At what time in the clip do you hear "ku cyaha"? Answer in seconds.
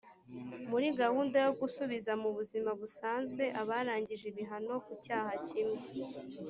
4.85-5.33